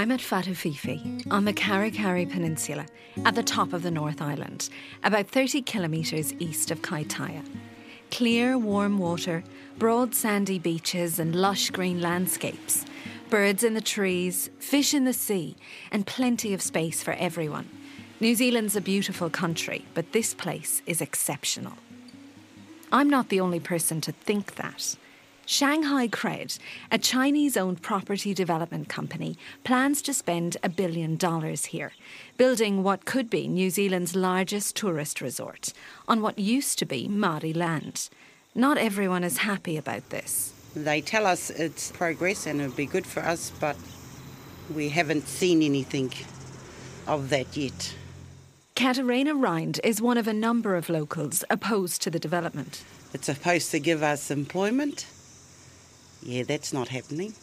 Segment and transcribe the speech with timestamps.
[0.00, 2.86] I'm at Whatuwhiwhi on the Karikari Peninsula
[3.26, 4.70] at the top of the North Island,
[5.04, 7.44] about 30 kilometres east of Kaitaia.
[8.10, 9.44] Clear, warm water,
[9.76, 12.86] broad sandy beaches, and lush green landscapes.
[13.28, 15.54] Birds in the trees, fish in the sea,
[15.92, 17.68] and plenty of space for everyone.
[18.20, 21.74] New Zealand's a beautiful country, but this place is exceptional.
[22.90, 24.96] I'm not the only person to think that.
[25.50, 26.60] Shanghai Cred,
[26.92, 31.90] a Chinese owned property development company, plans to spend a billion dollars here,
[32.36, 35.72] building what could be New Zealand's largest tourist resort
[36.06, 38.10] on what used to be Māori land.
[38.54, 40.52] Not everyone is happy about this.
[40.76, 43.76] They tell us it's progress and it'll be good for us, but
[44.72, 46.12] we haven't seen anything
[47.08, 47.96] of that yet.
[48.76, 52.84] Katarina Rind is one of a number of locals opposed to the development.
[53.12, 55.06] It's supposed to give us employment.
[56.22, 57.34] Yeah, that's not happening.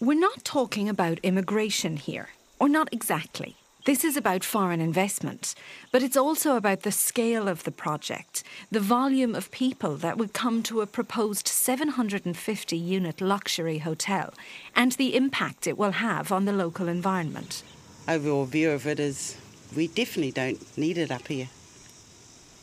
[0.00, 2.28] We're not talking about immigration here,
[2.60, 3.56] or not exactly.
[3.86, 5.54] This is about foreign investment,
[5.92, 10.32] but it's also about the scale of the project, the volume of people that would
[10.32, 14.34] come to a proposed 750 unit luxury hotel,
[14.74, 17.62] and the impact it will have on the local environment.
[18.08, 19.36] Overall view of it is
[19.76, 21.48] we definitely don't need it up here.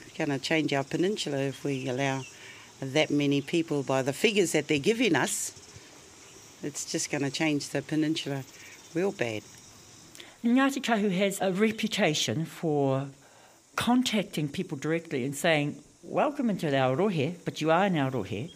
[0.01, 2.23] We're going to change our peninsula if we allow
[2.81, 5.53] that many people by the figures that they're giving us.
[6.63, 8.43] It's just going to change the peninsula
[8.93, 9.43] real bad.
[10.43, 13.07] Ngāti Kahu has a reputation for
[13.75, 18.51] contacting people directly and saying, Welcome into our rohe, but you are in our rohe.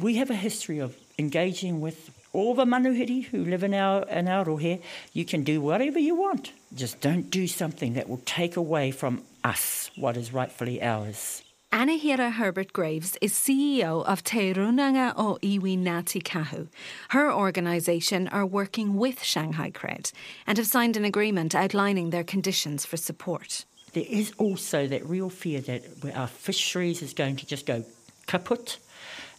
[0.00, 4.28] We have a history of engaging with all the manuhiri who live in our, in
[4.28, 4.82] our rohe.
[5.12, 6.52] You can do whatever you want.
[6.74, 11.42] Just don't do something that will take away from us what is rightfully ours.
[11.70, 16.68] Anahera Herbert Graves is CEO of Te Runanga o Iwi Ngāti Kahu.
[17.10, 20.10] Her organisation are working with Shanghai Cred
[20.46, 23.66] and have signed an agreement outlining their conditions for support.
[23.92, 25.84] There is also that real fear that
[26.14, 27.84] our fisheries is going to just go
[28.26, 28.78] kaput,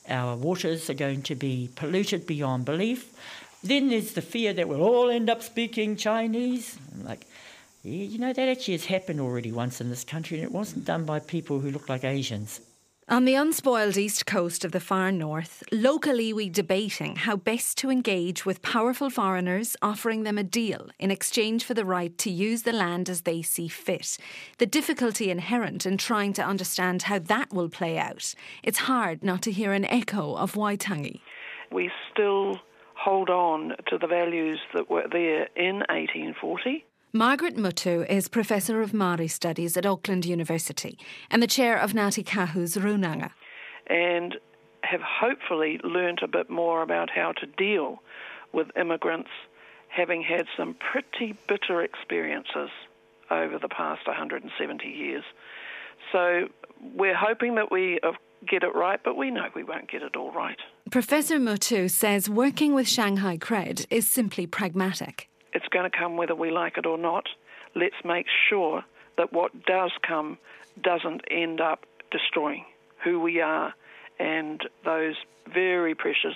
[0.08, 3.12] our waters are going to be polluted beyond belief.
[3.64, 6.78] Then there's the fear that we'll all end up speaking Chinese.
[7.02, 7.26] Like,
[7.84, 10.86] yeah, you know, that actually has happened already once in this country, and it wasn't
[10.86, 12.62] done by people who look like Asians.
[13.12, 17.90] On the unspoiled east coast of the far north, local iwi debating how best to
[17.90, 22.62] engage with powerful foreigners offering them a deal in exchange for the right to use
[22.62, 24.20] the land as they see fit.
[24.60, 28.36] The difficulty inherent in trying to understand how that will play out.
[28.62, 31.22] It's hard not to hear an echo of Waitangi.
[31.72, 32.58] We still
[32.94, 36.86] hold on to the values that were there in 1840.
[37.12, 40.96] Margaret Mutu is Professor of Māori Studies at Auckland University
[41.32, 43.32] and the chair of Ngāti Kahu's Runanga.
[43.88, 44.36] And
[44.84, 48.04] have hopefully learnt a bit more about how to deal
[48.54, 49.32] with immigrants
[49.88, 52.70] having had some pretty bitter experiences
[53.32, 55.24] over the past 170 years.
[56.12, 56.48] So
[56.94, 58.12] we're hoping that we uh,
[58.48, 60.60] get it right, but we know we won't get it all right.
[60.92, 65.29] Professor Mutu says working with Shanghai Cred is simply pragmatic.
[65.54, 67.26] It's going to come whether we like it or not.
[67.76, 68.84] Let's make sure
[69.18, 70.38] that what does come
[70.82, 72.66] doesn't end up destroying
[73.04, 73.74] who we are
[74.20, 75.16] and those
[75.54, 76.36] very precious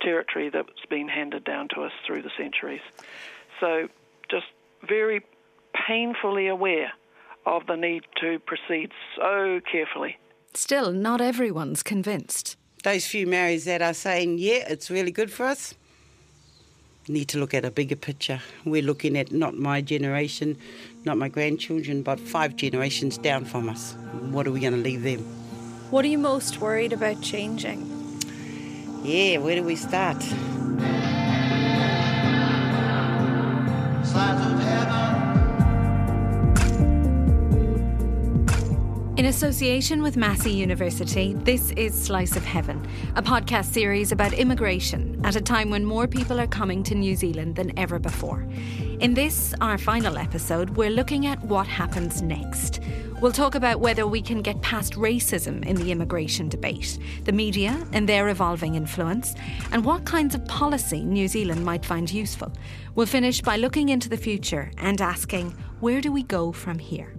[0.00, 2.80] territory that's been handed down to us through the centuries.
[3.60, 3.88] So,
[4.30, 4.46] just
[4.86, 5.24] very
[5.86, 6.92] painfully aware
[7.46, 10.18] of the need to proceed so carefully.
[10.54, 12.56] Still, not everyone's convinced.
[12.84, 15.74] Those few Maoris that are saying, yeah, it's really good for us,
[17.08, 18.40] need to look at a bigger picture.
[18.64, 20.56] We're looking at not my generation,
[21.04, 23.94] not my grandchildren, but five generations down from us.
[24.30, 25.20] What are we going to leave them?
[25.90, 27.80] What are you most worried about changing?
[29.02, 30.22] Yeah, where do we start?
[39.18, 42.86] In association with Massey University, this is Slice of Heaven,
[43.16, 47.16] a podcast series about immigration at a time when more people are coming to New
[47.16, 48.46] Zealand than ever before.
[49.00, 52.78] In this, our final episode, we're looking at what happens next.
[53.20, 57.84] We'll talk about whether we can get past racism in the immigration debate, the media
[57.92, 59.34] and their evolving influence,
[59.72, 62.52] and what kinds of policy New Zealand might find useful.
[62.94, 67.17] We'll finish by looking into the future and asking, where do we go from here?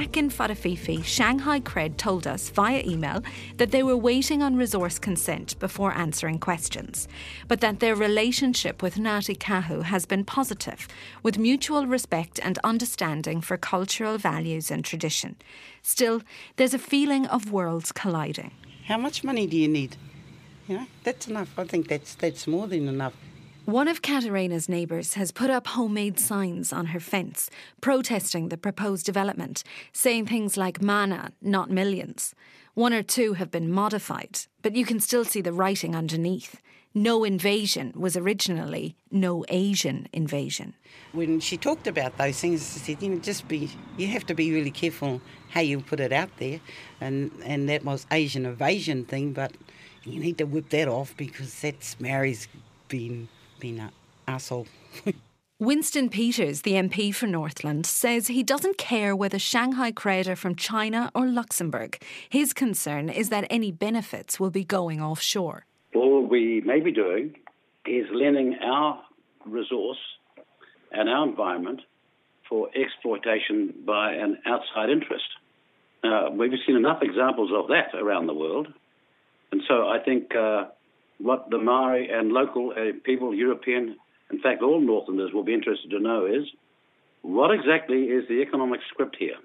[0.00, 3.22] Back in Whawhiwhi, Shanghai Cred told us via email
[3.58, 7.06] that they were waiting on resource consent before answering questions,
[7.46, 10.88] but that their relationship with Ngāti Kahu has been positive,
[11.22, 15.36] with mutual respect and understanding for cultural values and tradition.
[15.82, 16.22] Still,
[16.56, 18.50] there's a feeling of worlds colliding.
[18.86, 19.94] How much money do you need?
[20.66, 21.56] You know, that's enough.
[21.56, 23.14] I think that's that's more than enough.
[23.64, 27.48] One of Katarina's neighbours has put up homemade signs on her fence,
[27.80, 32.34] protesting the proposed development, saying things like mana, not millions.
[32.74, 36.60] One or two have been modified, but you can still see the writing underneath.
[36.92, 40.74] No invasion was originally no Asian invasion.
[41.12, 44.34] When she talked about those things, she said, you know, just be, you have to
[44.34, 46.60] be really careful how you put it out there.
[47.00, 49.52] And, and that was Asian invasion thing, but
[50.04, 52.46] you need to whip that off because that's Mary's
[52.88, 53.28] been
[53.64, 53.90] been an
[54.28, 54.66] asshole.
[55.58, 60.54] Winston Peters, the MP for Northland, says he doesn't care whether Shanghai Cred are from
[60.54, 61.96] China or Luxembourg.
[62.28, 65.64] His concern is that any benefits will be going offshore.
[65.94, 67.36] All we may be doing
[67.86, 69.02] is lending our
[69.46, 70.02] resource
[70.92, 71.80] and our environment
[72.46, 75.24] for exploitation by an outside interest.
[76.02, 78.68] Uh, we've seen enough examples of that around the world.
[79.52, 80.64] And so I think uh,
[81.18, 83.96] what the Maori and local uh, people, European,
[84.30, 86.46] in fact, all Northerners will be interested to know is
[87.22, 89.36] what exactly is the economic script here?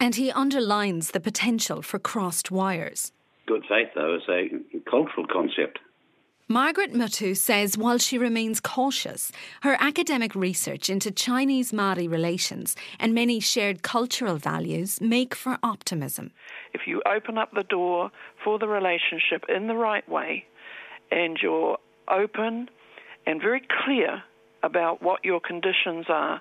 [0.00, 3.12] And he underlines the potential for crossed wires.
[3.46, 4.48] Good faith, though, is a
[4.88, 5.78] cultural concept.
[6.50, 9.30] Margaret Mutu says while she remains cautious,
[9.60, 16.30] her academic research into Chinese Māori relations and many shared cultural values make for optimism.
[16.72, 18.10] If you open up the door
[18.42, 20.46] for the relationship in the right way,
[21.10, 21.78] and you're
[22.08, 22.68] open
[23.26, 24.22] and very clear
[24.62, 26.40] about what your conditions are,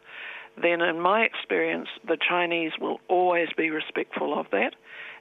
[0.61, 4.75] then in my experience, the Chinese will always be respectful of that.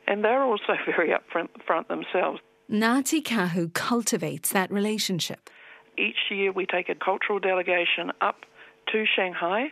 [0.06, 2.40] And they're also very upfront front themselves.
[2.70, 5.50] Ngāti Kahu cultivates that relationship.
[5.98, 8.44] Each year we take a cultural delegation up
[8.92, 9.68] to Shanghai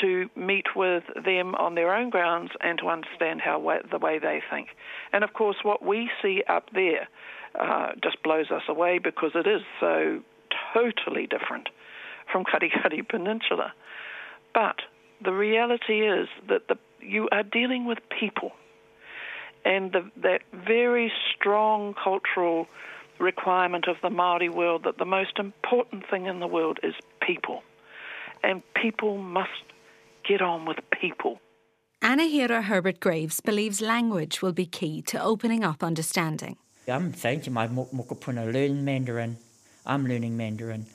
[0.00, 3.58] to meet with them on their own grounds and to understand how
[3.90, 4.68] the way they think.
[5.12, 7.08] And of course, what we see up there
[7.58, 10.20] uh, just blows us away because it is so
[10.72, 11.68] totally different
[12.30, 13.72] from Karikari Peninsula.
[14.54, 14.76] But
[15.24, 18.52] the reality is that the, you are dealing with people,
[19.64, 22.66] and the, that very strong cultural
[23.18, 27.62] requirement of the Maori world that the most important thing in the world is people,
[28.42, 29.50] and people must
[30.28, 31.40] get on with people.
[32.02, 36.56] Anahera Herbert Graves believes language will be key to opening up understanding.
[36.88, 39.36] I'm thinking my mokopuna learn Mandarin.
[39.86, 40.86] I'm learning Mandarin.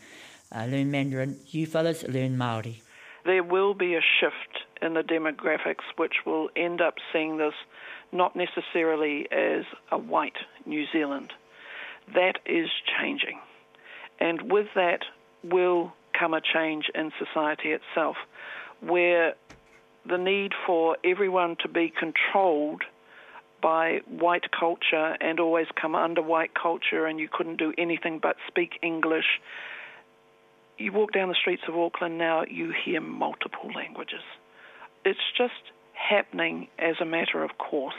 [0.51, 1.39] I learn Mandarin.
[1.48, 2.81] You fellas learn Maori.
[3.25, 7.54] There will be a shift in the demographics which will end up seeing this
[8.12, 11.31] not necessarily as a white New Zealand.
[12.14, 12.69] That is
[13.00, 13.40] changing.
[14.19, 15.04] And with that
[15.44, 18.18] will come a change in society itself
[18.81, 19.35] where
[20.06, 22.83] the need for everyone to be controlled–
[23.61, 28.35] by white culture and always come under white culture, and you couldn't do anything but
[28.47, 29.40] speak English.
[30.78, 34.21] You walk down the streets of Auckland now, you hear multiple languages.
[35.06, 35.54] It's just
[35.94, 37.95] happening as a matter of course.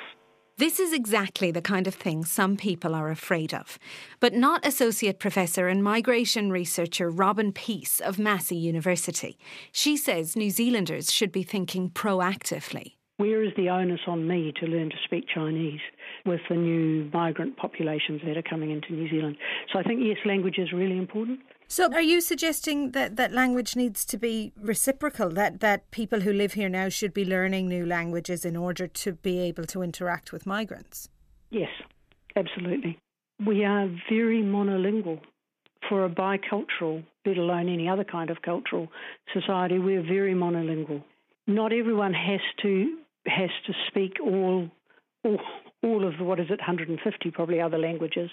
[0.58, 3.78] This is exactly the kind of thing some people are afraid of,
[4.18, 9.38] but not Associate Professor and Migration Researcher Robin Peace of Massey University.
[9.70, 12.97] She says New Zealanders should be thinking proactively.
[13.18, 15.80] Where is the onus on me to learn to speak Chinese
[16.24, 19.36] with the new migrant populations that are coming into New Zealand?
[19.72, 21.40] So I think, yes, language is really important.
[21.66, 26.32] So, are you suggesting that, that language needs to be reciprocal, that, that people who
[26.32, 30.32] live here now should be learning new languages in order to be able to interact
[30.32, 31.08] with migrants?
[31.50, 31.70] Yes,
[32.36, 33.00] absolutely.
[33.44, 35.20] We are very monolingual.
[35.88, 38.88] For a bicultural, let alone any other kind of cultural
[39.34, 41.02] society, we're very monolingual.
[41.48, 42.98] Not everyone has to
[43.28, 44.70] has to speak all,
[45.24, 45.38] all,
[45.82, 48.30] all of what is it, 150 probably other languages,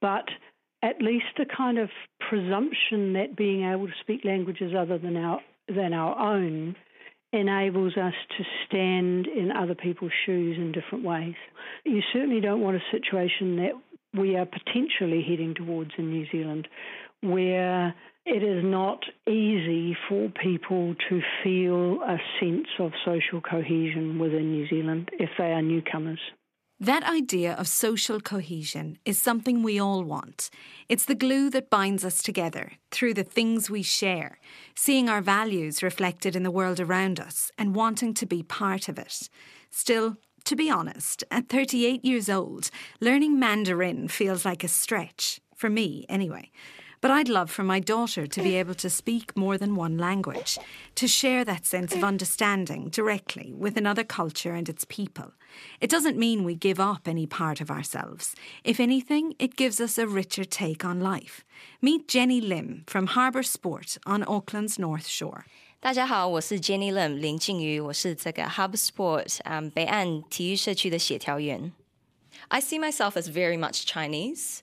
[0.00, 0.28] but
[0.82, 1.90] at least a kind of
[2.28, 6.74] presumption that being able to speak languages other than our than our own
[7.32, 11.34] enables us to stand in other people's shoes in different ways.
[11.84, 13.72] You certainly don't want a situation that
[14.18, 16.66] we are potentially heading towards in New Zealand
[17.20, 17.94] where
[18.26, 24.68] it is not easy for people to feel a sense of social cohesion within New
[24.68, 26.20] Zealand if they are newcomers.
[26.78, 30.48] That idea of social cohesion is something we all want.
[30.88, 34.38] It's the glue that binds us together through the things we share,
[34.74, 38.98] seeing our values reflected in the world around us and wanting to be part of
[38.98, 39.28] it.
[39.70, 45.68] Still, to be honest, at 38 years old, learning Mandarin feels like a stretch, for
[45.68, 46.50] me anyway.
[47.02, 50.58] But I'd love for my daughter to be able to speak more than one language,
[50.96, 55.32] to share that sense of understanding directly with another culture and its people.
[55.80, 58.34] It doesn't mean we give up any part of ourselves.
[58.64, 61.42] If anything, it gives us a richer take on life.
[61.80, 65.46] Meet Jenny Lim from Harbour Sport on Auckland's North Shore.
[65.80, 71.72] 大家好，我是 Jenny Lim 林静瑜，我是这个 Harbour Sport 嗯、um, 北岸体育社区的协调员。
[72.48, 74.58] I see myself as very much Chinese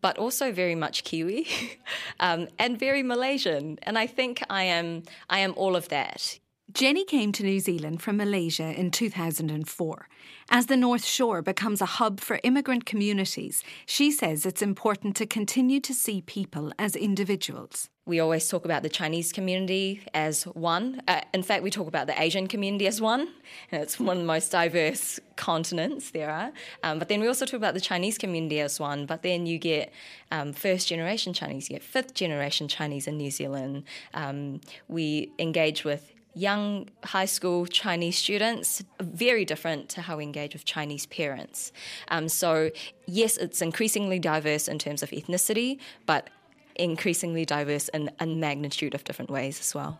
[0.00, 1.46] but also very much Kiwi
[2.20, 3.78] um, and very Malaysian.
[3.82, 6.38] And I think I am, I am all of that.
[6.70, 10.08] Jenny came to New Zealand from Malaysia in 2004.
[10.50, 15.24] As the North Shore becomes a hub for immigrant communities, she says it's important to
[15.24, 17.88] continue to see people as individuals.
[18.04, 21.00] We always talk about the Chinese community as one.
[21.08, 23.28] Uh, in fact, we talk about the Asian community as one,
[23.72, 26.52] and it's one of the most diverse continents there are.
[26.82, 29.06] Um, but then we also talk about the Chinese community as one.
[29.06, 29.90] But then you get
[30.30, 33.84] um, first generation Chinese, you get fifth generation Chinese in New Zealand.
[34.12, 40.52] Um, we engage with young high school Chinese students, very different to how we engage
[40.52, 41.72] with Chinese parents.
[42.08, 42.70] Um, so,
[43.06, 46.30] yes, it's increasingly diverse in terms of ethnicity, but
[46.76, 49.98] increasingly diverse in a magnitude of different ways as well.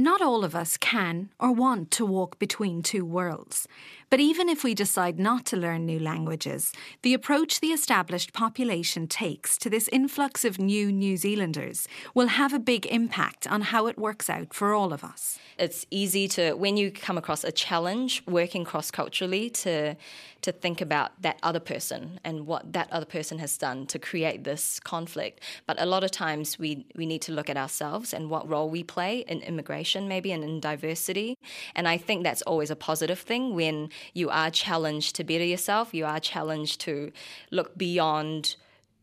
[0.00, 3.68] Not all of us can or want to walk between two worlds.
[4.08, 9.06] But even if we decide not to learn new languages, the approach the established population
[9.06, 13.86] takes to this influx of new New Zealanders will have a big impact on how
[13.88, 15.38] it works out for all of us.
[15.58, 19.96] It's easy to, when you come across a challenge working cross culturally, to
[20.42, 24.44] to think about that other person and what that other person has done to create
[24.44, 25.40] this conflict.
[25.66, 28.70] But a lot of times we, we need to look at ourselves and what role
[28.70, 31.36] we play in immigration, maybe, and in diversity.
[31.74, 35.94] And I think that's always a positive thing when you are challenged to better yourself,
[35.94, 37.12] you are challenged to
[37.50, 38.56] look beyond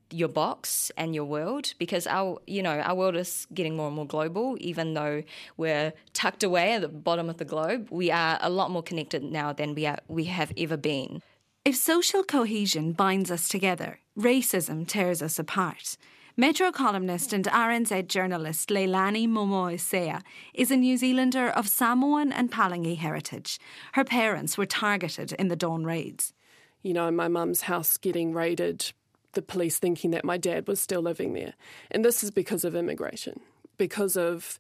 [0.10, 3.96] your box and your world because our you know our world is getting more and
[3.96, 4.58] more global.
[4.60, 5.24] Even though
[5.58, 9.24] we're tucked away at the bottom of the globe we are a lot more connected
[9.24, 11.22] now than we are we have ever been.
[11.66, 15.98] If social cohesion binds us together racism tears us apart
[16.40, 20.22] Metro columnist and RNZ journalist Leilani Momoisea
[20.54, 23.58] is a New Zealander of Samoan and Palangi heritage.
[23.94, 26.36] Her parents were targeted in the Dawn raids.
[26.84, 28.92] You know, my mum's house getting raided
[29.34, 31.56] the police thinking that my dad was still living there.
[31.90, 33.40] And this is because of immigration,
[33.78, 34.60] because of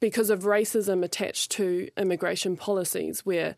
[0.00, 3.56] because of racism attached to immigration policies where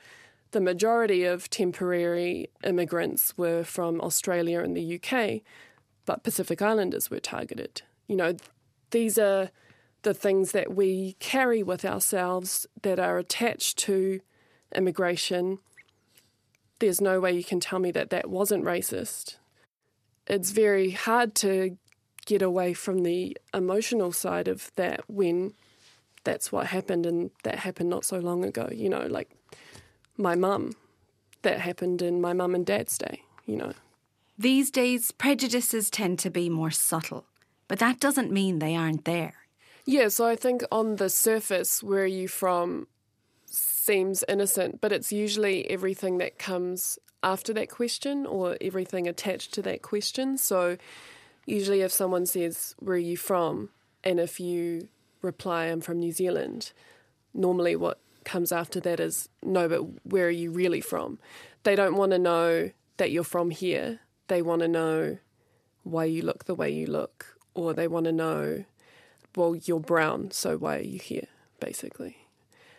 [0.51, 5.43] the majority of temporary immigrants were from Australia and the UK,
[6.07, 7.83] but Pacific Islanders were targeted.
[8.07, 8.37] You know,
[8.91, 9.51] these are
[10.03, 14.21] the things that we carry with ourselves that are attached to
[14.75, 15.59] immigration.
[16.79, 19.37] There's no way you can tell me that that wasn't racist
[20.27, 21.77] it's very hard to
[22.27, 25.53] get away from the emotional side of that when
[26.25, 29.31] that's what happened and that happened not so long ago you know like
[30.17, 30.73] my mum
[31.43, 33.73] that happened in my mum and dad's day you know
[34.39, 37.27] these days prejudices tend to be more subtle
[37.69, 39.35] but that doesn't mean they aren't there
[39.85, 42.87] yeah so i think on the surface where are you from
[43.47, 49.63] seems innocent but it's usually everything that comes after that question or everything attached to
[49.63, 50.37] that question.
[50.37, 50.77] So,
[51.47, 53.71] usually, if someone says, Where are you from?
[54.07, 54.89] and if you
[55.23, 56.73] reply, I'm from New Zealand,
[57.33, 61.19] normally what comes after that is, No, but where are you really from?
[61.63, 64.01] They don't want to know that you're from here.
[64.29, 65.19] They want to know
[65.83, 68.65] why you look the way you look, or they want to know,
[69.37, 71.29] Well, you're brown, so why are you here,
[71.61, 72.17] basically.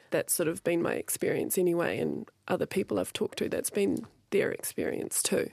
[0.10, 4.06] That's sort of been my experience anyway, and other people I've talked to, that's been
[4.32, 5.50] their experience too.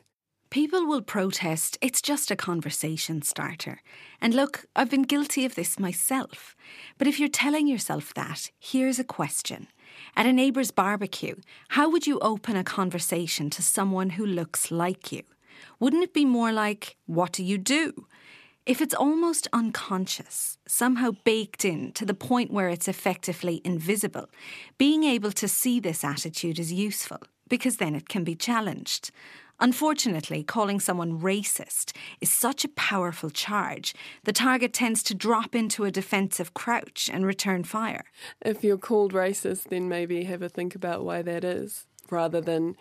[0.50, 3.80] People will protest, it's just a conversation starter.
[4.20, 6.54] And look, I've been guilty of this myself.
[6.98, 9.68] But if you're telling yourself that, here's a question.
[10.14, 11.36] At a neighbour's barbecue,
[11.70, 15.22] how would you open a conversation to someone who looks like you?
[15.78, 18.06] Wouldn't it be more like, What do you do?
[18.64, 24.30] If it's almost unconscious, somehow baked in to the point where it's effectively invisible,
[24.78, 29.10] being able to see this attitude is useful because then it can be challenged.
[29.58, 35.84] Unfortunately, calling someone racist is such a powerful charge, the target tends to drop into
[35.84, 38.04] a defensive crouch and return fire.
[38.40, 42.76] If you're called racist, then maybe have a think about why that is rather than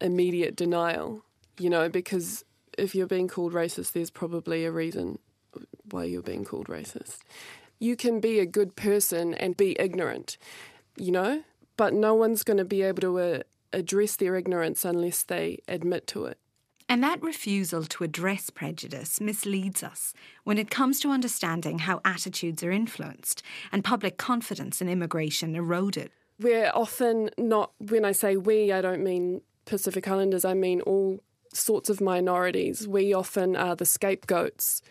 [0.00, 1.25] immediate denial,
[1.58, 2.44] you know, because
[2.76, 5.18] if you're being called racist, there's probably a reason
[5.90, 7.18] why you're being called racist.
[7.78, 10.38] You can be a good person and be ignorant,
[10.96, 11.42] you know,
[11.76, 13.38] but no one's going to be able to uh,
[13.72, 16.38] address their ignorance unless they admit to it.
[16.88, 22.62] And that refusal to address prejudice misleads us when it comes to understanding how attitudes
[22.62, 26.10] are influenced and public confidence in immigration eroded.
[26.40, 31.20] We're often not, when I say we, I don't mean Pacific Islanders, I mean all
[31.58, 32.86] sorts of minorities.
[32.86, 34.82] We often are the scapegoats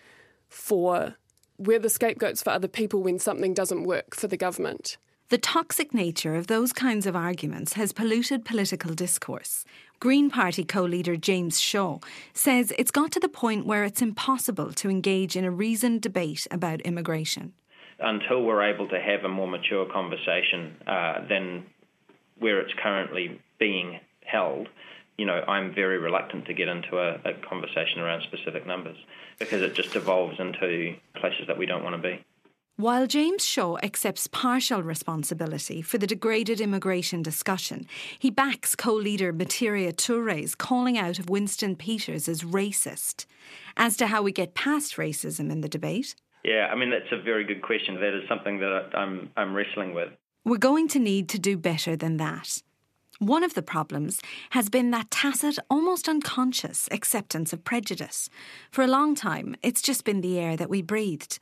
[0.48, 1.16] for,
[1.58, 4.98] we're the scapegoats for other people when something doesn't work for the government.
[5.30, 9.66] The toxic nature of those kinds of arguments has polluted political discourse.
[10.00, 11.98] Green Party co leader James Shaw
[12.34, 16.46] says it's got to the point where it's impossible to engage in a reasoned debate
[16.52, 17.54] about immigration.
[18.00, 21.66] Until we're able to have a more mature conversation uh, than
[22.38, 24.68] where it's currently being held,
[25.18, 28.98] you know, I'm very reluctant to get into a, a conversation around specific numbers
[29.40, 32.24] because it just devolves into places that we don't want to be.
[32.78, 37.88] While James Shaw accepts partial responsibility for the degraded immigration discussion,
[38.20, 43.26] he backs co leader Metiria Turei's calling out of Winston Peters as racist.
[43.78, 46.16] As to how we get past racism in the debate?
[46.44, 47.96] Yeah, I mean, that's a very good question.
[47.96, 50.10] That is something that I'm, I'm wrestling with.
[50.44, 52.62] We're going to need to do better than that.
[53.20, 54.20] One of the problems
[54.50, 58.30] has been that tacit, almost unconscious acceptance of prejudice.
[58.72, 61.40] For a long time, it's just been the air that we breathed.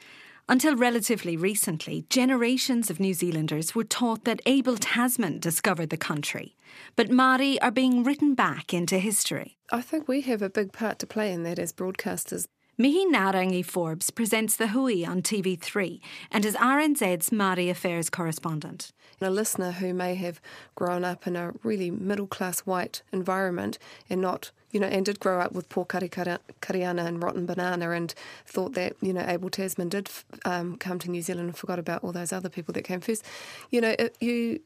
[0.47, 6.55] Until relatively recently, generations of New Zealanders were taught that Abel Tasman discovered the country.
[6.95, 9.57] But Māori are being written back into history.
[9.71, 12.45] I think we have a big part to play in that as broadcasters.
[12.83, 18.91] Mihi Ngārangi Forbes presents The Hui on TV3 and is RNZ's Māori Affairs correspondent.
[19.21, 20.41] A listener who may have
[20.75, 25.21] grown up in a really middle class white environment and not, you know, and did
[25.21, 28.13] grow up with poor kariana and rotten banana and
[28.45, 30.09] thought that, you know, Abel Tasman did
[30.43, 33.23] um, come to New Zealand and forgot about all those other people that came first.
[33.71, 34.59] You know, it, you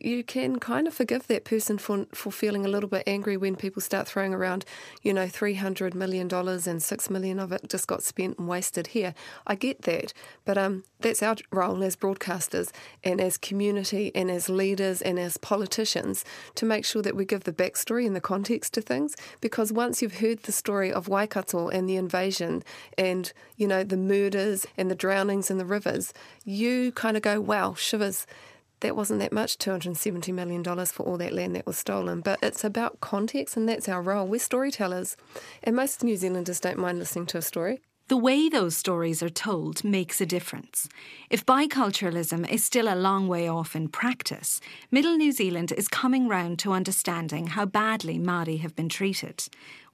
[0.00, 3.54] you can kind of forgive that person for for feeling a little bit angry when
[3.54, 4.64] people start throwing around,
[5.02, 8.48] you know, three hundred million dollars and six million of it just got spent and
[8.48, 9.14] wasted here.
[9.46, 10.12] I get that,
[10.44, 12.70] but um, that's our role as broadcasters
[13.04, 16.24] and as community and as leaders and as politicians
[16.56, 19.14] to make sure that we give the backstory and the context to things.
[19.40, 22.64] Because once you've heard the story of Waikato and the invasion
[22.98, 26.12] and you know the murders and the drownings in the rivers,
[26.44, 28.26] you kind of go, wow, shivers
[28.84, 32.20] that wasn't that much, $270 million for all that land that was stolen.
[32.20, 34.26] But it's about context, and that's our role.
[34.26, 35.16] We're storytellers,
[35.62, 37.80] and most New Zealanders don't mind listening to a story.
[38.08, 40.90] The way those stories are told makes a difference.
[41.30, 46.28] If biculturalism is still a long way off in practice, Middle New Zealand is coming
[46.28, 49.44] round to understanding how badly Māori have been treated.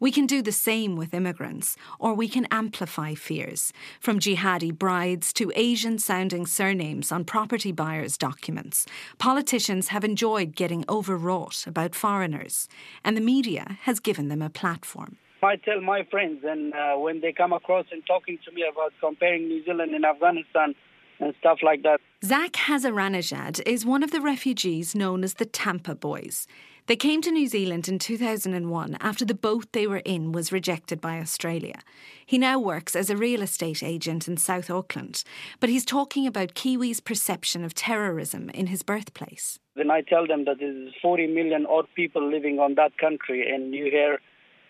[0.00, 5.32] We can do the same with immigrants, or we can amplify fears, from jihadi brides
[5.34, 8.86] to Asian sounding surnames on property buyers' documents.
[9.18, 12.66] Politicians have enjoyed getting overwrought about foreigners,
[13.04, 15.16] and the media has given them a platform.
[15.42, 18.92] I tell my friends, and uh, when they come across and talking to me about
[19.00, 20.74] comparing New Zealand and Afghanistan
[21.20, 22.00] and stuff like that.
[22.24, 26.46] Zach Hazaranajad is one of the refugees known as the Tampa Boys.
[26.86, 31.00] They came to New Zealand in 2001 after the boat they were in was rejected
[31.00, 31.80] by Australia.
[32.26, 35.22] He now works as a real estate agent in South Auckland,
[35.60, 39.60] but he's talking about Kiwis' perception of terrorism in his birthplace.
[39.76, 43.72] Then I tell them that there's 40 million odd people living on that country, and
[43.72, 44.18] you hear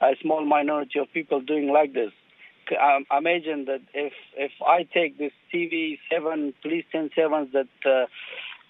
[0.01, 2.13] a small minority of people doing like this.
[2.81, 8.07] Um, imagine that if if I take this TV seven police ten sevens that uh,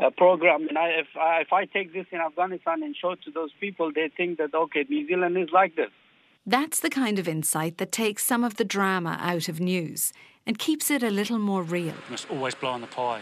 [0.02, 3.22] uh, program and I if I, if I take this in Afghanistan and show it
[3.24, 5.90] to those people, they think that okay, New Zealand is like this.
[6.46, 10.12] That's the kind of insight that takes some of the drama out of news
[10.46, 11.94] and keeps it a little more real.
[11.94, 13.20] You must always blow on the pie.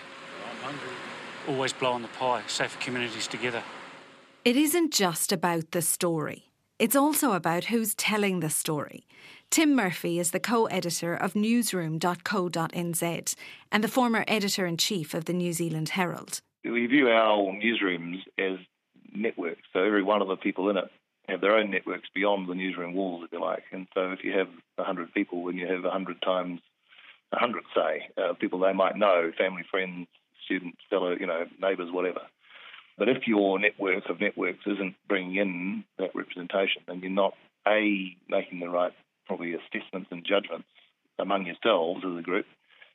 [1.48, 2.42] Always blow on the pie.
[2.46, 3.62] Safer communities together.
[4.44, 6.47] It isn't just about the story.
[6.78, 9.04] It's also about who's telling the story.
[9.50, 13.34] Tim Murphy is the co editor of newsroom.co.nz
[13.72, 16.40] and the former editor in chief of the New Zealand Herald.
[16.64, 18.58] We view our newsrooms as
[19.12, 20.84] networks, so every one of the people in it
[21.28, 23.64] have their own networks beyond the newsroom walls, if you like.
[23.72, 26.60] And so if you have 100 people and you have 100 times
[27.32, 30.06] a hundred, say, uh, people they might know, family, friends,
[30.44, 32.20] students, fellow, you know, neighbours, whatever.
[32.98, 37.34] But if your network of networks isn't bringing in that representation, then you're not
[37.66, 38.92] a making the right
[39.26, 40.66] probably assessments and judgments
[41.18, 42.46] among yourselves as a group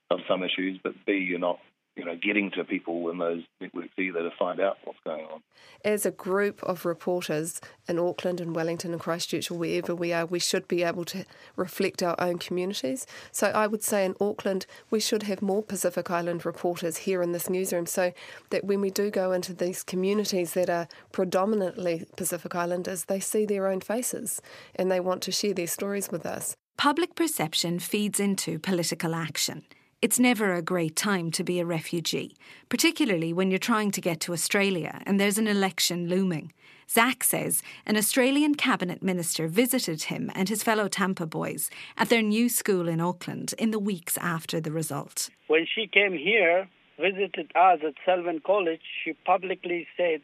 [0.10, 1.60] of some issues, but b you're not
[1.96, 5.42] you know, getting to people in those networks either to find out what's going on.
[5.86, 10.26] As a group of reporters in Auckland and Wellington and Christchurch or wherever we are,
[10.26, 11.26] we should be able to
[11.56, 13.06] reflect our own communities.
[13.32, 17.32] So I would say in Auckland, we should have more Pacific Island reporters here in
[17.32, 18.12] this newsroom so
[18.50, 23.46] that when we do go into these communities that are predominantly Pacific Islanders, they see
[23.46, 24.42] their own faces
[24.76, 26.56] and they want to share their stories with us.
[26.76, 29.64] Public perception feeds into political action.
[30.04, 32.36] It's never a great time to be a refugee,
[32.68, 36.52] particularly when you're trying to get to Australia and there's an election looming.
[36.90, 42.22] Zach says an Australian cabinet minister visited him and his fellow Tampa boys at their
[42.22, 45.30] new school in Auckland in the weeks after the result.
[45.48, 46.68] When she came here,
[47.00, 50.20] visited us at Selwyn College, she publicly said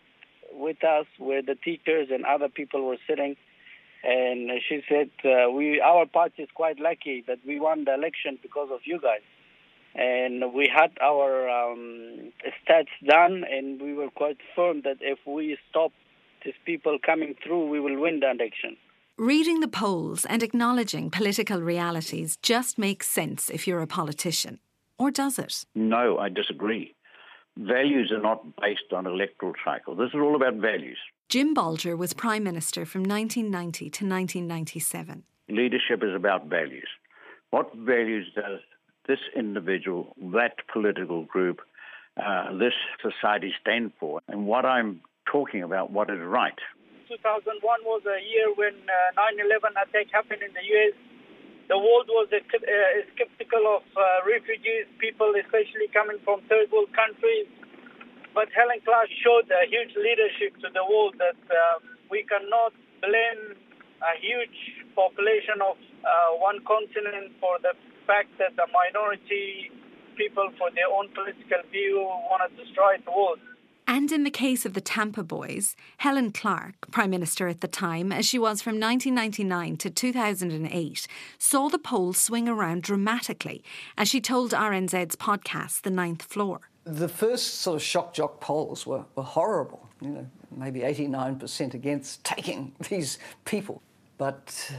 [0.51, 3.37] with us where the teachers and other people were sitting,
[4.03, 8.39] and she said, uh, "We, our party is quite lucky that we won the election
[8.41, 9.21] because of you guys."
[9.95, 12.31] And we had our um,
[12.63, 15.91] stats done, and we were quite firm that if we stop
[16.45, 18.77] these people coming through, we will win the election.
[19.17, 24.59] Reading the polls and acknowledging political realities just makes sense if you're a politician.
[24.97, 25.65] Or does it?
[25.75, 26.95] No, I disagree.
[27.57, 29.95] Values are not based on electoral cycle.
[29.95, 30.97] This is all about values.
[31.27, 35.23] Jim Bolger was Prime Minister from 1990 to 1997.
[35.49, 36.87] Leadership is about values.
[37.49, 38.59] What values does
[39.09, 41.65] this individual, that political group,
[42.13, 46.53] uh, this society stand for, and what I'm talking about, what is right.
[47.09, 47.57] 2001
[47.89, 50.93] was a year when uh, 9/11 attack happened in the U.S.
[51.73, 52.37] The world was uh,
[53.17, 57.49] skeptical of uh, refugees, people especially coming from third world countries.
[58.37, 61.81] But Helen Clark showed a huge leadership to the world that uh,
[62.13, 63.57] we cannot blame
[64.01, 64.59] a huge
[64.95, 67.75] population of uh, one continent for the
[68.07, 69.71] fact that the minority
[70.17, 73.39] people, for their own political view, want to destroy the world.
[73.89, 78.11] And in the case of the Tampa Boys, Helen Clark, Prime Minister at the time,
[78.11, 81.07] as she was from 1999 to 2008,
[81.39, 83.63] saw the polls swing around dramatically,
[83.97, 86.69] as she told RNZ's podcast, The Ninth Floor.
[86.83, 92.23] The first sort of shock jock polls were, were horrible, you know, maybe 89% against
[92.23, 93.81] taking these people.
[94.19, 94.71] But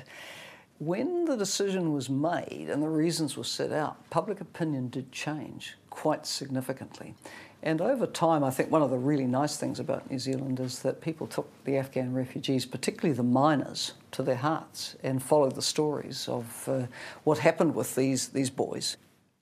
[0.79, 5.77] when the decision was made and the reasons were set out, public opinion did change
[5.89, 7.15] quite significantly.
[7.63, 10.81] And over time, I think one of the really nice things about New Zealand is
[10.81, 15.63] that people took the Afghan refugees, particularly the miners, to their hearts and followed the
[15.63, 16.87] stories of uh,
[17.25, 18.97] what happened with these, these boys.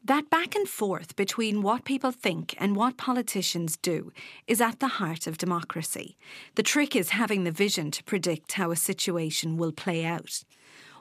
[0.09, 4.11] That back and forth between what people think and what politicians do
[4.47, 6.17] is at the heart of democracy.
[6.55, 10.45] The trick is having the vision to predict how a situation will play out.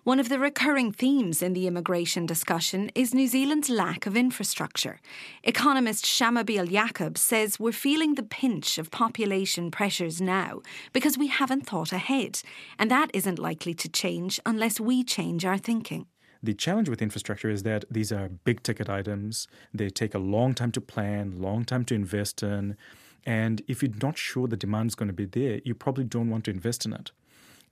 [0.03, 4.99] One of the recurring themes in the immigration discussion is New Zealand's lack of infrastructure.
[5.41, 10.59] Economist Shamubeel Eaqub says we're feeling the pinch of population pressures now
[10.91, 12.41] because we haven't thought ahead,
[12.77, 16.07] and that isn't likely to change unless we change our thinking.
[16.41, 19.47] The challenge with infrastructure is that these are big ticket items.
[19.73, 22.77] They take a long time to plan, long time to invest in.
[23.25, 26.29] And if you're not sure the demand is going to be there, you probably don't
[26.29, 27.11] want to invest in it.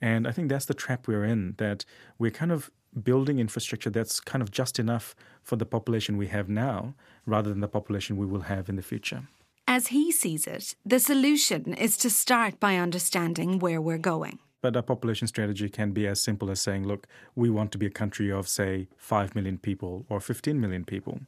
[0.01, 1.85] And I think that's the trap we're in, that
[2.19, 2.69] we're kind of
[3.03, 6.93] building infrastructure that's kind of just enough for the population we have now
[7.25, 9.27] rather than the population we will have in the future.
[9.67, 14.39] As he sees it, the solution is to start by understanding where we're going.
[14.65, 17.85] But a population strategy can be as simple as saying, look, we want to be
[17.85, 21.19] a country of, say, 5 million people or 15 million people.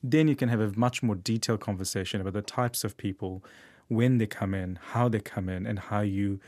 [0.00, 3.42] Then you can have a much more detailed conversation about the types of people,
[3.88, 6.38] when they come in, how they come in, and how you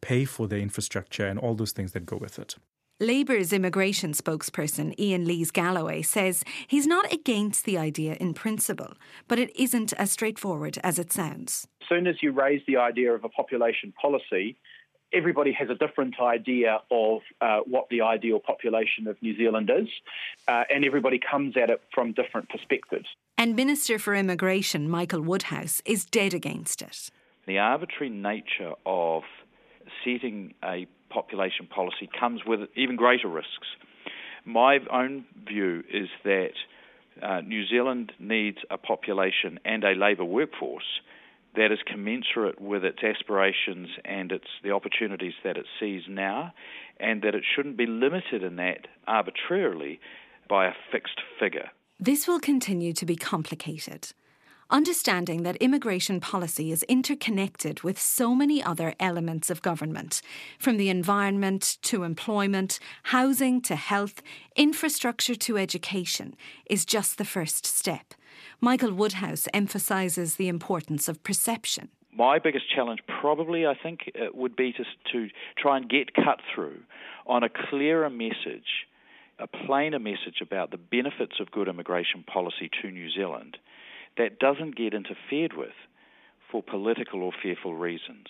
[0.00, 2.54] pay for the infrastructure and all those things that go with it.
[3.00, 8.94] Labour's immigration spokesperson Ian Lees-Galloway says he's not against the idea in principle,
[9.26, 11.66] but it isn't as straightforward as it sounds.
[11.82, 14.56] As soon as you raise the idea of a population policy,
[15.12, 19.88] everybody has a different idea of uh, what the ideal population of New Zealand is,
[20.46, 23.06] uh, and everybody comes at it from different perspectives.
[23.36, 27.10] And Minister for Immigration Michael Woodhouse is dead against it.
[27.46, 29.22] The arbitrary nature of
[30.04, 33.66] setting a population policy comes with even greater risks.
[34.44, 36.52] My own view is that
[37.22, 41.00] uh, New Zealand needs a population and a labour workforce
[41.58, 46.52] that is commensurate with its aspirations and its the opportunities that it sees now,
[47.00, 49.98] and that it shouldn't be limited in that arbitrarily
[50.48, 51.70] by a fixed figure.
[51.98, 54.12] This will continue to be complicated.
[54.70, 60.22] Understanding that immigration policy is interconnected with so many other elements of government,
[60.58, 64.22] from the environment to employment, housing to health,
[64.54, 66.36] infrastructure to education,
[66.70, 68.14] is just the first step.
[68.60, 71.90] Michael Woodhouse emphasises the importance of perception.
[72.12, 76.40] My biggest challenge, probably, I think, uh, would be to, to try and get cut
[76.52, 76.80] through
[77.24, 78.86] on a clearer message,
[79.38, 83.58] a plainer message about the benefits of good immigration policy to New Zealand
[84.16, 85.76] that doesn't get interfered with
[86.50, 88.26] for political or fearful reasons.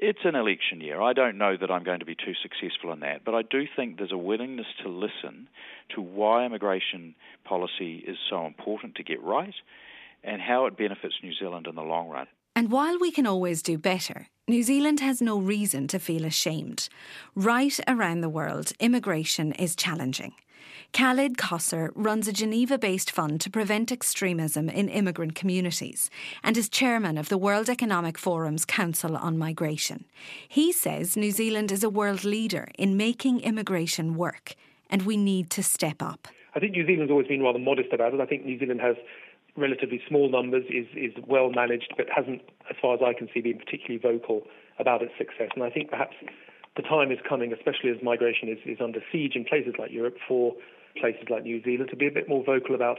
[0.00, 1.02] It's an election year.
[1.02, 3.64] I don't know that I'm going to be too successful in that, but I do
[3.74, 5.48] think there's a willingness to listen
[5.94, 9.54] to why immigration policy is so important to get right
[10.22, 12.28] and how it benefits New Zealand in the long run.
[12.54, 16.88] And while we can always do better, New Zealand has no reason to feel ashamed.
[17.34, 20.34] Right around the world, immigration is challenging.
[20.92, 26.10] Khalid Koser runs a Geneva based fund to prevent extremism in immigrant communities
[26.42, 30.04] and is chairman of the World Economic Forum's Council on Migration.
[30.48, 34.54] He says New Zealand is a world leader in making immigration work,
[34.90, 36.28] and we need to step up.
[36.54, 38.20] I think New Zealand's always been rather modest about it.
[38.20, 38.96] I think New Zealand has
[39.56, 43.40] relatively small numbers, is, is well managed, but hasn't, as far as I can see,
[43.40, 44.42] been particularly vocal
[44.78, 45.50] about its success.
[45.54, 46.16] And I think perhaps
[46.78, 50.16] the time is coming, especially as migration is, is under siege in places like Europe,
[50.28, 50.54] for
[50.98, 52.98] places like New Zealand to be a bit more vocal about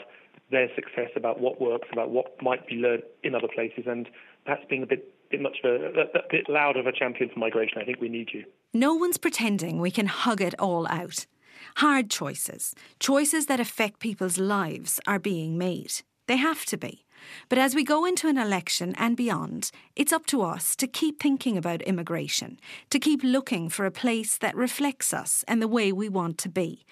[0.51, 4.09] their success, about what works, about what might be learned in other places, and
[4.43, 7.29] perhaps being a bit, bit much of a, a, a bit louder of a champion
[7.29, 7.77] for migration.
[7.81, 8.43] I think we need you.
[8.73, 11.25] No one's pretending we can hug it all out.
[11.77, 16.01] Hard choices, choices that affect people's lives, are being made.
[16.27, 17.05] They have to be.
[17.47, 21.19] But as we go into an election and beyond, it's up to us to keep
[21.19, 25.91] thinking about immigration, to keep looking for a place that reflects us and the way
[25.91, 26.85] we want to be.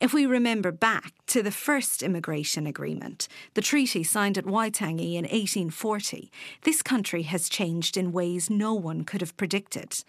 [0.00, 5.24] If we remember back to the first immigration agreement, the treaty signed at Waitangi in
[5.24, 6.30] 1840,
[6.62, 10.02] this country has changed in ways no one could have predicted.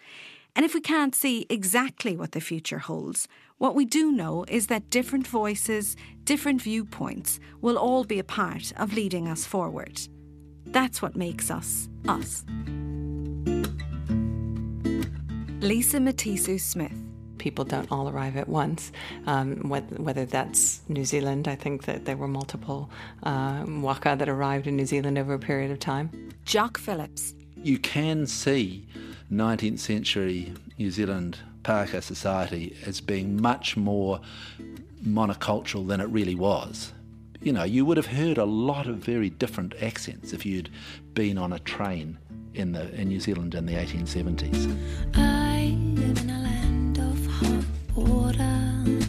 [0.56, 3.28] And if we can't see exactly what the future holds,
[3.62, 8.74] what we do know is that different voices, different viewpoints will all be a part
[8.76, 10.02] of leading us forward.
[10.66, 12.44] That's what makes us us.
[15.60, 16.98] Lisa Matisoo-Smith
[17.38, 18.92] people don't all arrive at once.
[19.26, 22.90] Um, whether, that's New Zealand, I think that there were multiple
[23.24, 26.32] uh, waka that arrived in New Zealand over a period of time.
[26.46, 27.34] Jock Phillips.
[27.56, 28.88] You can see
[29.32, 34.20] 19th century New Zealand Pākehā society as being much more
[35.04, 36.94] monocultural than it really was.
[37.42, 40.70] You know, you would have heard a lot of very different accents if you'd
[41.14, 42.18] been on a train
[42.54, 44.78] in the in New Zealand in the 1870s.
[45.16, 49.02] I live in a land of hot water.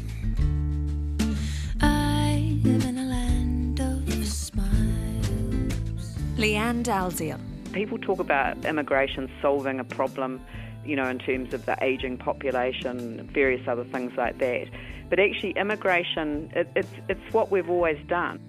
[1.81, 6.17] I live in a land of smiles.
[6.39, 7.41] Lianne Dalziel
[7.73, 10.41] people talk about immigration solving a problem,
[10.85, 14.69] you know, in terms of the ageing population, various other things like that.
[15.09, 18.41] But actually, immigration, it, it's, it's what we've always done.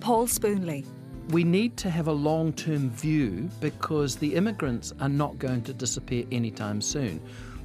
[0.00, 0.84] Paul Spoonley.
[1.28, 5.72] We need to have a long term view because the immigrants are not going to
[5.72, 7.22] disappear anytime soon.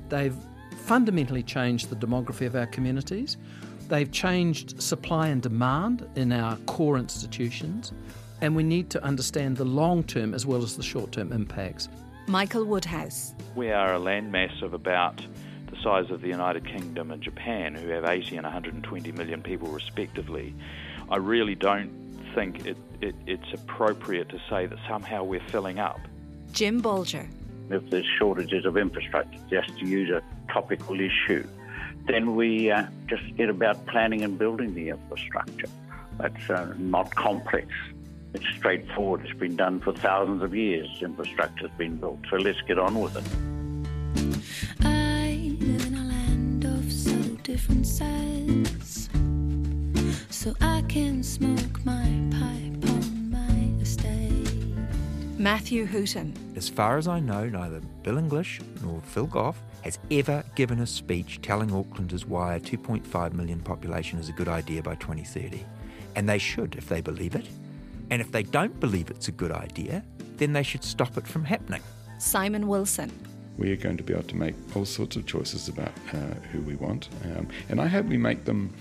[0.07, 0.35] They've
[0.77, 3.37] fundamentally changed the demography of our communities.
[3.87, 7.91] They've changed supply and demand in our core institutions
[8.41, 11.89] and we need to understand the long term as well as the short term impacts.
[12.27, 13.35] Michael Woodhouse.
[13.55, 15.23] We are a landmass of about
[15.69, 19.67] the size of the United Kingdom and Japan, who have 80 and 120 million people
[19.67, 20.55] respectively.
[21.09, 21.91] I really don't
[22.33, 25.99] think it, it, it's appropriate to say that somehow we're filling up.
[26.51, 27.27] Jim Bolger.
[27.69, 31.47] If there's shortages of infrastructure, just to use a topical issue,
[32.07, 35.67] then we uh, just get about planning and building the infrastructure.
[36.17, 37.67] That's uh, not complex.
[38.35, 39.21] It's straightforward.
[39.23, 40.89] It's been done for thousands of years.
[41.01, 42.19] Infrastructure's been built.
[42.29, 43.23] So let's get on with it.
[44.81, 49.09] I live in a land of so different sides.
[50.29, 54.51] So I can smoke my pipe on my estate.
[55.37, 56.33] Matthew Hooton.
[56.57, 60.87] As far as I know, neither Bill English nor Phil Goff has ever given a
[60.87, 65.63] speech telling Aucklanders why a 2.5 million population is a good idea by 2030.
[66.17, 67.47] And they should if they believe it.
[68.09, 70.03] And if they don't believe it's a good idea,
[70.37, 71.81] then they should stop it from happening.
[72.19, 73.11] Simon Wilson.
[73.57, 76.17] We are going to be able to make all sorts of choices about uh,
[76.51, 77.09] who we want.
[77.23, 78.73] Um, and I hope we make them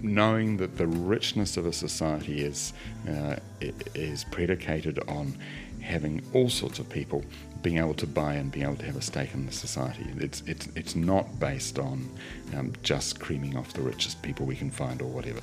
[0.00, 2.72] knowing that the richness of a society is,
[3.08, 5.36] uh, is predicated on
[5.80, 7.24] having all sorts of people
[7.62, 10.06] being able to buy and being able to have a stake in the society.
[10.18, 12.08] It's it's it's not based on
[12.56, 15.40] um, just creaming off the richest people we can find or whatever.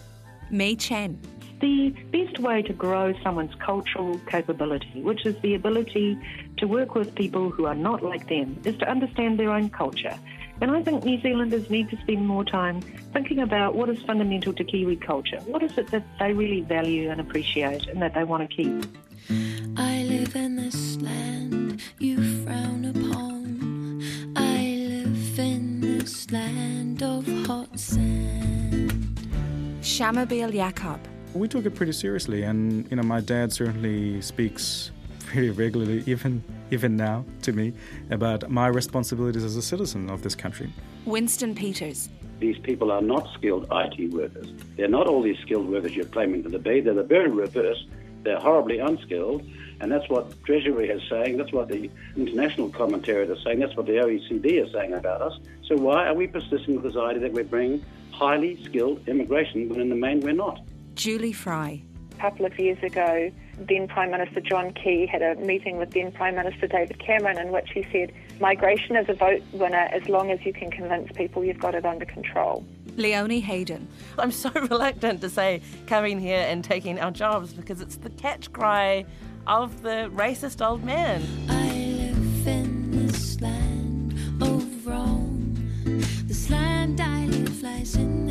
[0.49, 1.19] Mei Chen.
[1.61, 6.17] The best way to grow someone's cultural capability, which is the ability
[6.57, 10.17] to work with people who are not like them, is to understand their own culture.
[10.61, 12.81] And I think New Zealanders need to spend more time
[13.13, 15.39] thinking about what is fundamental to Kiwi culture.
[15.45, 18.85] What is it that they really value and appreciate and that they want to keep?
[19.77, 24.01] I live in this land you frown upon.
[24.35, 29.19] I live in this land of hot sand.
[29.81, 31.14] Shamubeel Eaqub.
[31.35, 36.41] We took it pretty seriously, and you know, my dad certainly speaks pretty regularly, even
[36.71, 37.73] even now, to me,
[38.09, 40.71] about my responsibilities as a citizen of this country.
[41.05, 42.07] Winston Peters.
[42.39, 44.47] These people are not skilled IT workers.
[44.77, 46.79] They're not all these skilled workers you're claiming to be.
[46.79, 47.85] They're the very reverse.
[48.23, 49.45] They're horribly unskilled,
[49.81, 51.35] and that's what Treasury is saying.
[51.35, 53.59] That's what the international commentators are saying.
[53.59, 55.37] That's what the OECD is saying about us.
[55.65, 59.81] So why are we persisting with this idea that we're bringing highly skilled immigration when
[59.81, 60.61] in the main we're not?
[60.95, 61.81] Julie Fry.
[62.13, 66.11] A couple of years ago, then Prime Minister John Key had a meeting with then
[66.11, 70.31] Prime Minister David Cameron in which he said, migration is a vote winner as long
[70.31, 72.65] as you can convince people you've got it under control.
[72.95, 73.87] Leonie Hayden.
[74.17, 78.51] I'm so reluctant to say coming here and taking our jobs because it's the catch
[78.53, 79.05] cry
[79.47, 81.23] of the racist old man.
[81.49, 85.57] I live in this land of wrong.
[86.25, 88.24] This land I live lies in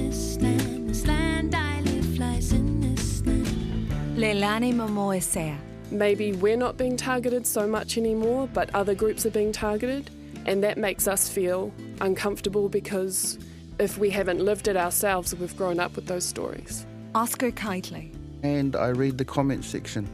[4.25, 5.55] Leilani Momoisea.
[5.91, 10.09] Maybe we're not being targeted so much anymore, but other groups are being targeted,
[10.47, 13.39] and that makes us feel uncomfortable because
[13.79, 16.87] if we haven't lived it ourselves, we've grown up with those stories.
[17.15, 18.15] Oscar Kightley.
[18.43, 20.09] And I read the comment section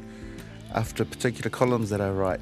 [0.74, 2.40] after particular columns that I write,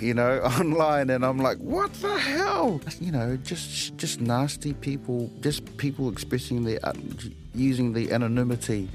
[0.00, 2.80] you know, online, and I'm like, what the hell?
[3.00, 6.92] You know, just just nasty people, just people expressing their, uh,
[7.54, 8.88] using the anonymity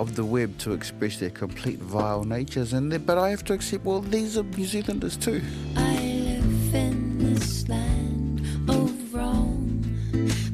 [0.00, 2.72] of the web to express their complete vile natures.
[2.72, 5.42] And they, but I have to accept, well, these are New Zealanders too.
[5.76, 5.94] I
[6.30, 9.84] live in this land of wrong.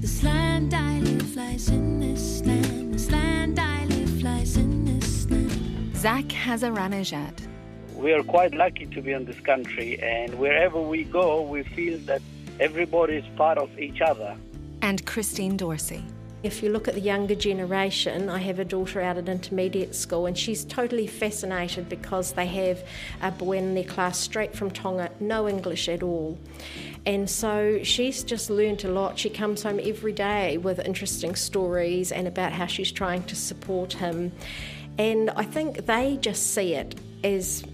[0.01, 2.93] This land I live lies in this land.
[2.93, 5.97] This land I live lies in this land.
[5.97, 7.47] Zach Hazaranejad.
[7.95, 11.99] We are quite lucky to be in this country, and wherever we go, we feel
[12.01, 12.21] that
[12.59, 14.37] everybody is part of each other.
[14.83, 16.05] And Christine Dorsey.
[16.47, 20.27] If you look at the younger generation, I have a daughter out at intermediate school,
[20.27, 22.85] and she's totally fascinated because they have
[23.21, 26.39] a boy in their class straight from Tonga, no English at all.
[27.05, 29.19] And so she's just learnt a lot.
[29.19, 33.95] She comes home every day with interesting stories and about how she's trying to support
[33.95, 34.31] him.
[34.99, 37.65] And I think they just see it as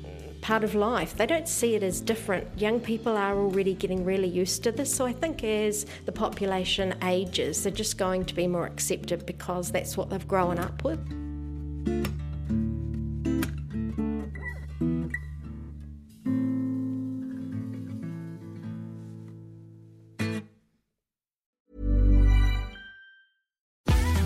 [0.43, 1.17] part of life.
[1.17, 2.47] They don't see it as different.
[2.59, 6.95] Young people are already getting really used to this, so I think as the population
[7.03, 11.01] ages, they're just going to be more accepted because that's what they've grown up with.